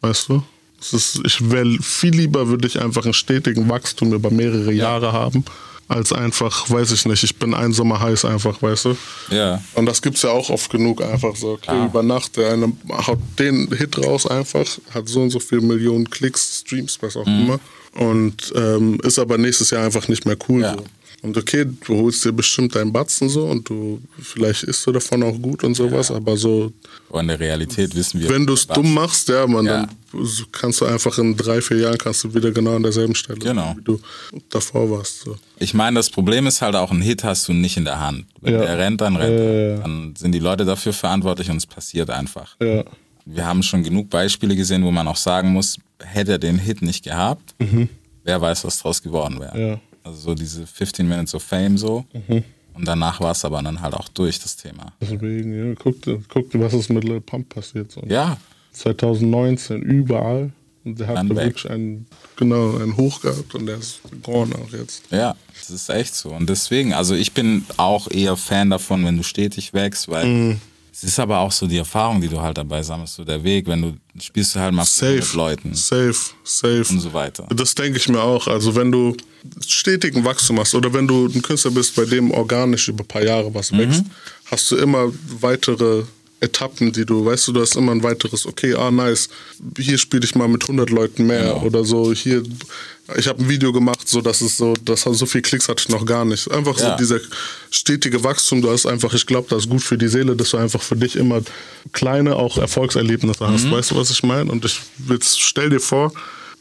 [0.03, 0.43] Weißt du?
[0.83, 5.13] Es ist, ich will viel lieber würde ich einfach einen stetigen Wachstum über mehrere Jahre
[5.13, 5.45] haben,
[5.89, 8.97] als einfach, weiß ich nicht, ich bin ein Sommer heiß einfach, weißt du?
[9.31, 9.63] Ja.
[9.75, 11.87] Und das gibt's ja auch oft genug, einfach so, okay, Ah.
[11.87, 12.73] über Nacht, der eine
[13.07, 17.27] haut den Hit raus einfach, hat so und so viele Millionen Klicks, Streams, was auch
[17.27, 17.41] Mhm.
[17.43, 17.61] immer.
[17.95, 20.63] Und ähm, ist aber nächstes Jahr einfach nicht mehr cool.
[20.63, 20.75] Ja.
[20.77, 20.85] So.
[21.23, 25.23] Und okay, du holst dir bestimmt deinen Batzen so und du vielleicht isst du davon
[25.23, 26.73] auch gut und sowas, aber so,
[27.15, 28.29] in der Realität wissen wir.
[28.29, 29.87] wenn du es dumm machst, ja, man, Ja.
[30.13, 33.39] dann kannst du einfach in drei, vier Jahren kannst du wieder genau an derselben Stelle,
[33.39, 33.75] Genau.
[33.79, 34.01] wie du
[34.51, 35.21] davor warst.
[35.21, 35.37] So.
[35.61, 38.25] Ich meine, das Problem ist halt auch, ein Hit hast du nicht in der Hand.
[38.41, 38.61] Wenn Ja.
[38.63, 39.53] der rennt, dann rennt Ja, er.
[39.69, 39.81] ja, ja.
[39.83, 42.57] Dann sind die Leute dafür verantwortlich und es passiert einfach.
[42.61, 42.83] Ja.
[43.25, 46.83] Wir haben schon genug Beispiele gesehen, wo man auch sagen muss, hätte er den Hit
[46.83, 47.55] nicht gehabt,
[48.25, 49.81] wer weiß, was draus geworden wäre.
[50.05, 50.11] Mhm.
[50.11, 50.15] Mhm.
[50.15, 52.05] Also so diese 15 Minutes of Fame so.
[52.75, 54.93] Und danach war es aber dann halt auch durch, das Thema.
[55.01, 55.97] Deswegen, ja, guck,
[56.29, 57.93] guck was ist mit Lil Pump passiert.
[57.93, 58.03] So.
[58.09, 58.39] Ja,
[58.73, 60.53] 2019 überall.
[60.85, 64.73] Und der hat Dann wirklich einen, genau, einen Hoch gehabt und der ist gone auch
[64.73, 65.05] jetzt.
[65.13, 66.31] Ja, das ist echt so.
[66.31, 70.61] Und deswegen, also ich bin auch eher Fan davon, wenn du stetig wächst, weil Mhm.
[71.03, 73.67] Es ist aber auch so die Erfahrung, die du halt dabei sammelst, so der Weg,
[73.67, 75.17] wenn du spielst du halt mal Safe.
[75.17, 76.85] mit Leuten Safe, safe.
[76.91, 77.47] und so weiter.
[77.55, 78.47] Das denke ich mir auch.
[78.47, 79.17] Also wenn du
[79.67, 83.25] stetigen Wachstum hast oder wenn du ein Künstler bist, bei dem organisch über ein paar
[83.25, 84.05] Jahre was wächst,
[84.47, 86.05] hast du immer weitere
[86.43, 89.29] Etappen, die du, weißt du, du hast immer ein weiteres, okay, ah nice,
[89.79, 91.63] hier spiele ich mal mit 100 Leuten mehr Genau.
[91.63, 92.43] oder so, hier,
[93.17, 95.83] ich habe ein Video gemacht, so dass es so, das hat so viel Klicks hatte
[95.83, 96.51] ich noch gar nicht.
[96.51, 96.91] Einfach Ja.
[96.91, 97.21] so dieser
[97.71, 100.57] stetige Wachstum, du hast einfach, ich glaube, das ist gut für die Seele, dass du
[100.57, 101.41] einfach für dich immer
[101.93, 104.51] kleine auch Erfolgserlebnisse hast, weißt du, was ich meine?
[104.51, 106.13] Und ich jetzt stell dir vor,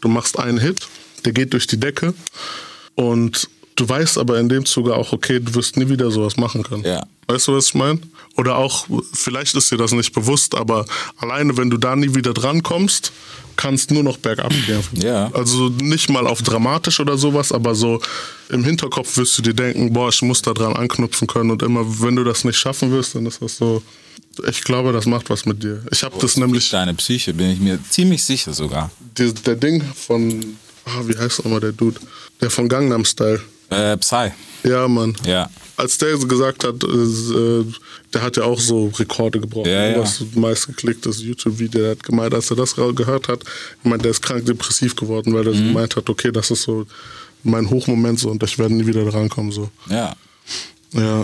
[0.02, 0.88] du machst einen Hit,
[1.26, 2.13] der geht durch die Decke
[2.96, 6.63] und du weißt aber in dem Zuge auch, okay, du wirst nie wieder sowas machen
[6.63, 6.84] können.
[6.84, 7.05] Ja.
[7.27, 7.99] Weißt du, was ich meine?
[8.38, 10.86] Oder auch, vielleicht ist dir das nicht bewusst, aber
[11.17, 13.12] alleine, wenn du da nie wieder drankommst,
[13.57, 14.84] kannst nur noch bergab gehen.
[15.01, 15.29] Ja.
[15.34, 18.01] Also nicht mal auf dramatisch oder sowas, aber so
[18.49, 21.51] im Hinterkopf wirst du dir denken, boah, ich muss da dran anknüpfen können.
[21.51, 23.81] Und immer, wenn du das nicht schaffen wirst, dann ist das so,
[24.47, 25.84] ich glaube, das macht was mit dir.
[25.91, 28.89] Ich habe das nämlich, Deine Psyche, bin ich mir ziemlich sicher sogar.
[29.17, 31.99] die, der Ding von, ah, wie heißt nochmal der Dude?
[32.41, 33.41] Der von Gangnam Style.
[33.71, 34.31] Äh, Psy.
[34.63, 35.15] Ja, Mann.
[35.25, 35.49] Ja.
[35.77, 37.63] Als der gesagt hat, äh,
[38.13, 39.69] der hat ja auch so Rekorde gebrochen.
[39.71, 39.99] Ja, ja.
[39.99, 41.81] Was meistgeklicktes YouTube-Video.
[41.81, 45.34] Der hat gemeint, als er das gehört hat, ich meine, der ist krank depressiv geworden,
[45.34, 45.69] weil er Mhm.
[45.69, 46.86] gemeint hat, okay, das ist so
[47.43, 49.51] mein Hochmoment so und ich werde nie wieder drankommen.
[49.51, 49.69] So.
[49.89, 50.13] Ja.
[50.93, 51.23] Ja.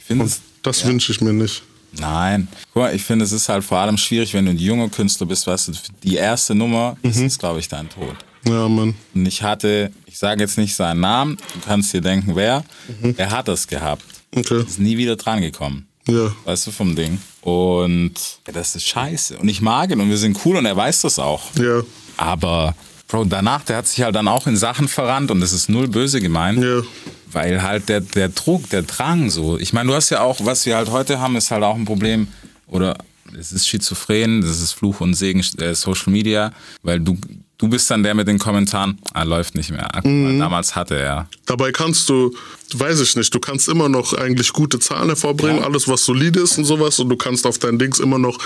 [0.00, 0.88] Ich finde Und das ja.
[0.88, 1.62] wünsche ich mir nicht.
[1.98, 2.48] Nein.
[2.72, 5.26] Guck mal, ich finde, es ist halt vor allem schwierig, wenn du ein junger Künstler
[5.26, 7.10] bist, weißt du, die erste Nummer Mhm.
[7.10, 8.16] ist, ist glaube ich, dein Tod.
[8.44, 8.94] Ja, Mann.
[9.14, 12.64] Und ich hatte, ich sage jetzt nicht seinen Namen, du kannst dir denken, wer,
[13.00, 13.14] Mhm.
[13.16, 14.04] er hat das gehabt.
[14.34, 14.62] Okay.
[14.62, 15.86] Ist nie wieder dran gekommen.
[16.08, 16.32] Ja.
[16.44, 17.20] Weißt du, vom Ding.
[17.42, 18.14] Und
[18.46, 19.38] ja, das ist scheiße.
[19.38, 21.42] Und ich mag ihn und wir sind cool und er weiß das auch.
[21.56, 21.82] Ja.
[22.16, 22.74] Aber,
[23.08, 25.86] Bro, danach, der hat sich halt dann auch in Sachen verrannt und das ist null
[25.88, 26.62] böse gemeint.
[26.64, 26.82] Ja.
[27.30, 29.58] Weil halt der, der Druck, der Drang so.
[29.58, 31.84] Ich meine, du hast ja auch, was wir halt heute haben, ist halt auch ein
[31.84, 32.28] Problem.
[32.66, 32.96] Oder
[33.38, 36.52] es ist schizophren, das ist Fluch und Segen äh, Social Media,
[36.82, 37.16] weil du,
[37.62, 39.88] du bist dann der mit den Kommentaren, ah, läuft nicht mehr.
[39.94, 41.28] Guck mal, Damals hatte er.
[41.46, 42.34] Dabei kannst du,
[42.74, 45.64] weiß ich nicht, du kannst immer noch eigentlich gute Zahlen hervorbringen, Ja.
[45.64, 48.36] alles was solide ist und sowas und du kannst auf dein Dings immer noch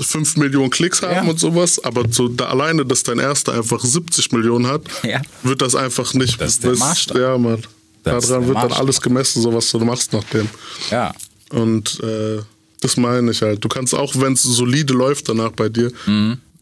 [0.00, 1.30] 5 Millionen Klicks haben Ja.
[1.30, 5.22] und sowas, aber so da alleine, dass dein erster einfach 70 Millionen hat, Ja.
[5.44, 6.40] wird das einfach nicht.
[6.40, 7.16] Das ist der Maßstab.
[7.16, 7.62] Ja, Mann.
[8.02, 8.80] Das Daran wird dann Maßstab.
[8.80, 10.48] alles gemessen, so was du machst nach dem.
[10.90, 11.14] Ja.
[11.50, 12.40] Und äh,
[12.80, 13.64] das meine ich halt.
[13.64, 15.92] Du kannst auch, wenn es solide läuft danach bei dir,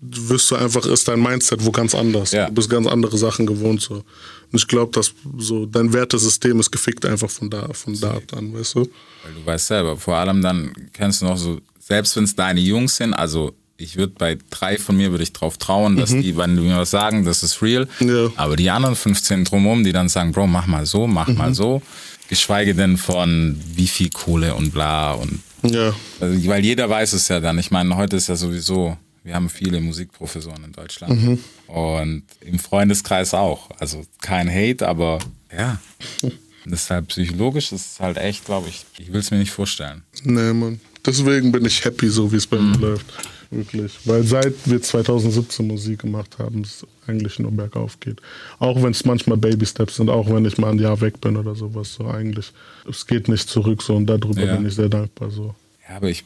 [0.00, 2.32] wirst du einfach, ist dein Mindset wo ganz anders.
[2.32, 2.38] Mhm.
[2.38, 2.46] Ja.
[2.48, 3.80] Du bist ganz andere Sachen gewohnt.
[3.80, 3.94] So.
[3.94, 4.04] Und
[4.52, 8.74] ich glaube, dass so dein Wertesystem ist gefickt einfach von da, von da an, weißt
[8.76, 8.80] du?
[8.80, 12.60] Weil du weißt selber, vor allem dann kennst du noch so, selbst wenn es deine
[12.60, 16.36] Jungs sind, also ich würde bei drei von mir würde ich drauf trauen, dass die,
[16.36, 17.86] wenn die mir was sagen, das ist real.
[18.00, 18.08] Mhm.
[18.08, 18.30] Ja.
[18.36, 21.36] Aber die anderen 15 drumherum, die dann sagen, Bro, mach mal so, mach Mhm.
[21.36, 21.82] mal so,
[22.28, 25.94] geschweige denn von wie viel Kohle und bla und Ja.
[26.20, 27.58] also, weil jeder weiß es ja dann.
[27.58, 28.96] Ich meine, heute ist ja sowieso,
[29.26, 31.38] wir haben viele Musikprofessoren in Deutschland Mhm.
[31.66, 33.68] und im Freundeskreis auch.
[33.80, 35.18] Also kein Hate, aber
[35.54, 35.80] ja.
[36.64, 40.02] Deshalb psychologisch ist es halt echt, glaube ich, ich will es mir nicht vorstellen.
[40.24, 40.80] Nee, Mann.
[41.04, 43.06] Deswegen bin ich happy, so wie es bei mir läuft.
[43.52, 43.92] Wirklich.
[44.04, 48.20] Weil seit wir 2017 Musik gemacht haben, es eigentlich nur bergauf geht.
[48.58, 51.36] Auch wenn es manchmal Baby Steps sind, auch wenn ich mal ein Jahr weg bin
[51.36, 51.94] oder sowas.
[51.94, 52.52] So eigentlich.
[52.90, 54.56] Es geht nicht zurück so und darüber Ja.
[54.56, 55.30] bin ich sehr dankbar.
[55.30, 55.54] So.
[55.88, 56.24] Ja, aber ich,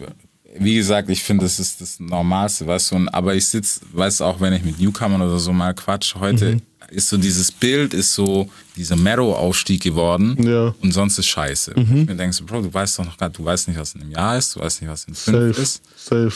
[0.59, 4.21] wie gesagt, ich finde, das ist das Normalste, weißt du, und, aber ich sitze, weißt
[4.21, 6.63] du, auch wenn ich mit Newcomern oder so mal quatsch, heute Mhm.
[6.91, 10.67] ist so dieses Bild, ist so dieser Marrow-Aufstieg geworden Ja.
[10.67, 10.75] Mhm.
[10.83, 11.75] und sonst ist scheiße.
[11.77, 14.01] Ich mir denkst, so, Bro, du weißt doch noch gar, du weißt nicht, was in
[14.03, 15.63] einem Jahr ist, du weißt nicht, was in fünf Safe.
[15.63, 15.83] ist.
[15.97, 16.33] Safe.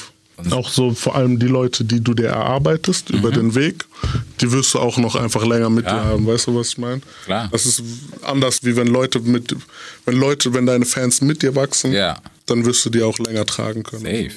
[0.51, 3.85] Auch so vor allem die Leute, die du dir erarbeitest über den Weg,
[4.41, 5.91] die wirst du auch noch einfach länger mit Mhm.
[5.91, 6.03] Ja.
[6.03, 6.27] dir haben.
[6.27, 7.01] Weißt du, was ich meine?
[7.25, 7.49] Klar.
[7.53, 7.83] Das ist
[8.23, 9.55] anders, wie wenn Leute mit,
[10.07, 12.19] wenn Leute, wenn deine Fans mit dir wachsen, Ja.
[12.47, 14.05] Dann wirst du die auch länger tragen können.
[14.05, 14.31] Safe.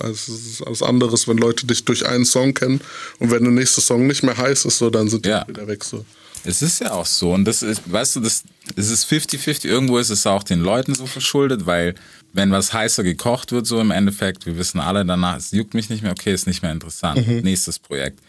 [0.00, 2.80] Also Es ist alles anderes, wenn Leute dich durch einen Song kennen
[3.18, 5.46] und wenn der nächste Song nicht mehr heiß ist, so, dann sind die Ja.
[5.48, 5.82] wieder weg.
[5.84, 6.04] So.
[6.44, 7.32] Es ist ja auch so.
[7.32, 8.44] Und das ist, weißt du, das,
[8.76, 9.64] es ist 50-50.
[9.64, 11.94] Irgendwo ist es auch den Leuten so verschuldet, weil
[12.32, 15.90] wenn was heißer gekocht wird, so im Endeffekt, wir wissen alle danach, es juckt mich
[15.90, 17.26] nicht mehr, okay, ist nicht mehr interessant.
[17.44, 18.20] Nächstes Projekt.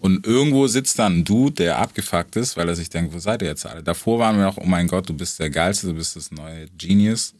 [0.00, 3.40] Und irgendwo sitzt dann ein Dude, der abgefuckt ist, weil er sich denkt, wo seid
[3.42, 3.82] ihr jetzt alle?
[3.82, 6.66] Davor waren wir noch, oh mein Gott, du bist der Geilste, du bist das neue
[6.76, 7.34] Genius.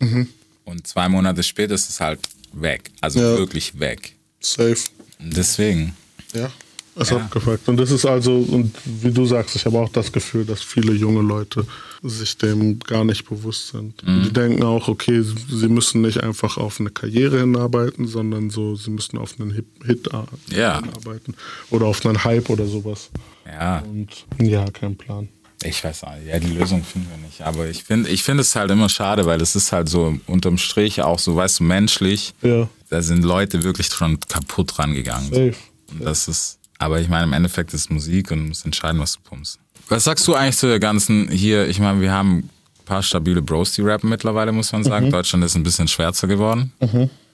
[0.65, 2.21] Und zwei Monate später ist es halt
[2.53, 2.91] weg.
[3.01, 3.37] Also Ja.
[3.39, 4.15] wirklich weg.
[4.41, 4.77] Safe.
[5.19, 5.97] Deswegen.
[6.35, 6.51] Ja.
[6.95, 7.17] Ist Ja.
[7.19, 7.67] abgefuckt.
[7.71, 10.93] Und das ist also, und wie du sagst, ich habe auch das Gefühl, dass viele
[10.93, 11.67] junge Leute
[12.03, 14.07] sich dem gar nicht bewusst sind.
[14.07, 14.25] Mhm.
[14.25, 18.91] Die denken auch, okay, sie müssen nicht einfach auf eine Karriere hinarbeiten, sondern so, sie
[18.91, 20.09] müssen auf einen Hit, Hit
[20.51, 20.81] Ja.
[20.81, 21.35] hinarbeiten.
[21.71, 23.09] Oder auf einen Hype oder sowas.
[23.47, 23.79] Ja.
[23.81, 25.29] Und ja, kein Plan.
[25.65, 26.27] Ich weiß auch nicht.
[26.29, 27.43] Ja, die Lösung finden wir nicht.
[27.43, 30.59] Aber ich finde ich finde es halt immer schade, weil es ist halt so unterm
[30.59, 32.35] Strich auch so, weißt du, menschlich.
[32.43, 32.69] Ja.
[32.91, 35.29] Da sind Leute wirklich schon kaputt rangegangen.
[35.29, 35.55] Safe.
[35.91, 39.15] Und das ist, aber ich meine, im Endeffekt ist Musik und du musst entscheiden, was
[39.15, 39.59] du pumpst.
[39.89, 41.69] Was sagst du eigentlich zu der ganzen hier?
[41.69, 42.51] Ich meine, wir haben ein
[42.85, 45.11] paar stabile Bros, die rappen mittlerweile, muss man sagen.
[45.11, 46.73] Deutschland ist ein bisschen schwärzer geworden.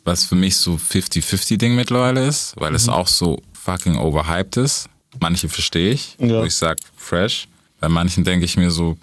[0.04, 4.88] Was für mich so 50-50-Ding mittlerweile ist, weil es auch so fucking overhyped ist.
[5.20, 6.40] Manche verstehe ich, Ja.
[6.40, 7.48] wo ich sag fresh.
[7.80, 8.96] Bei manchen denke ich mir so,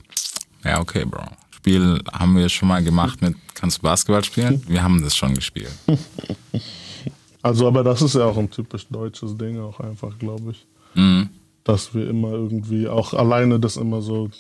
[0.63, 1.23] ja, okay, Bro.
[1.51, 4.61] Spiel haben wir schon mal gemacht mit, kannst du Basketball spielen?
[4.67, 5.71] Wir haben das schon gespielt.
[7.41, 10.65] Also, aber das ist ja auch ein typisch deutsches Ding, auch einfach, glaube ich.
[10.95, 11.29] Mhm.
[11.63, 14.31] Dass wir immer irgendwie, auch alleine das immer so,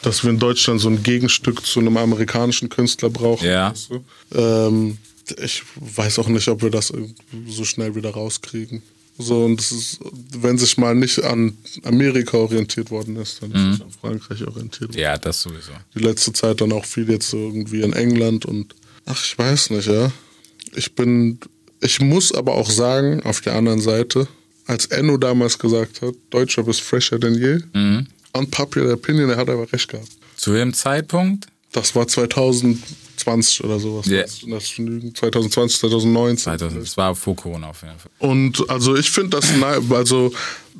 [0.00, 3.46] dass wir in Deutschland so ein Gegenstück zu einem amerikanischen Künstler brauchen.
[3.46, 3.70] Ja.
[3.70, 4.04] weißt du?
[4.34, 4.96] ähm,
[5.36, 6.90] ich weiß auch nicht, ob wir das
[7.48, 8.82] so schnell wieder rauskriegen.
[9.16, 10.00] So, und ist,
[10.40, 14.90] wenn sich mal nicht an Amerika orientiert worden ist, dann ist es an Frankreich orientiert
[14.90, 14.96] worden.
[14.96, 15.02] Mhm.
[15.02, 15.70] Ja, das sowieso.
[15.94, 18.74] Die letzte Zeit dann auch viel jetzt so irgendwie in England und
[19.06, 20.10] ach, ich weiß nicht, ja.
[20.74, 21.38] Ich bin,
[21.80, 24.26] ich muss aber auch sagen, auf der anderen Seite,
[24.66, 28.06] als Enno damals gesagt hat, Deutscher bist fresher denn je, Mhm.
[28.32, 30.08] unpopular opinion, er hat aber recht gehabt.
[30.36, 32.06] Zu dem Zeitpunkt, Das war
[33.16, 34.06] 2020 oder sowas.
[34.78, 35.14] Lügen.
[35.14, 36.44] 2020, 2019.
[36.58, 38.10] 2000, das war vor Corona auf jeden Fall.
[38.18, 39.50] Und also ich finde das,
[39.90, 40.32] also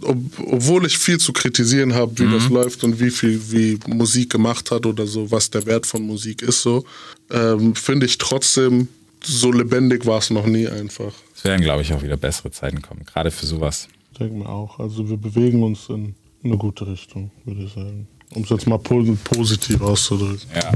[0.03, 2.33] ob, obwohl ich viel zu kritisieren habe, wie Mhm.
[2.33, 6.03] das läuft und wie viel wie Musik gemacht hat oder so, was der Wert von
[6.03, 6.85] Musik ist, so
[7.31, 8.89] ähm, finde ich trotzdem
[9.27, 11.13] so lebendig war es noch nie einfach.
[11.35, 13.89] Es werden, glaube ich, auch wieder bessere Zeiten kommen, gerade für sowas.
[14.13, 14.79] Ich denke mir auch.
[14.79, 18.07] Also wir bewegen uns in eine gute Richtung, würde ich sagen.
[18.35, 20.41] Um es jetzt mal po positiv auszudrücken.
[20.55, 20.73] Ja.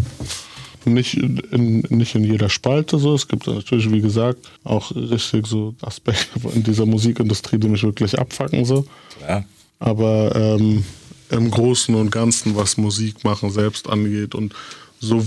[0.89, 3.15] Nicht in, nicht in jeder Spalte so.
[3.15, 8.19] Es gibt natürlich, wie gesagt, auch richtig so Aspekte in dieser Musikindustrie, die mich wirklich
[8.19, 8.87] abfacken so.
[9.19, 9.45] Klar.
[9.79, 10.85] Aber ähm,
[11.31, 14.55] im Großen und Ganzen, was Musik machen selbst angeht und
[15.01, 15.25] so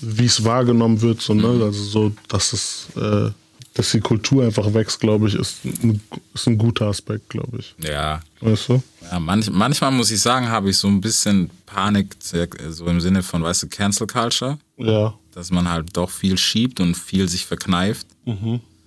[0.00, 1.48] wie es wahrgenommen wird, so, ne?
[1.62, 3.30] also so, dass es, äh,
[3.74, 6.00] dass die Kultur einfach wächst, glaube ich, ist ein,
[6.34, 7.74] ist ein guter Aspekt, glaube ich.
[7.78, 8.20] Ja.
[8.40, 8.82] Weißt du?
[9.10, 12.16] ja manch, manchmal muss ich sagen, habe ich so ein bisschen Panik,
[12.70, 15.14] so im Sinne von, weißt du, Cancel Culture, Ja.
[15.32, 18.06] dass man halt doch viel schiebt und viel sich verkneift.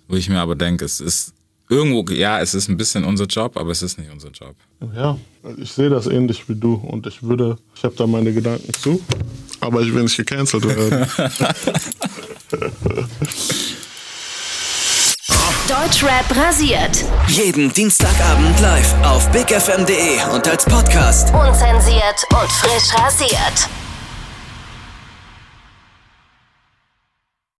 [0.07, 1.33] Wo ich mir aber denke, es ist
[1.69, 4.55] irgendwo, ja, es ist ein bisschen unser Job, aber es ist nicht unser Job.
[4.95, 5.17] Ja,
[5.57, 9.01] ich sehe das ähnlich wie du und ich würde, ich habe da meine Gedanken zu,
[9.59, 11.07] aber ich will nicht gecancelt werden.
[15.67, 17.05] Deutschrap rasiert.
[17.27, 21.33] Jeden Dienstagabend live auf bigfm.de und als Podcast.
[21.33, 23.69] Unzensiert und frisch rasiert.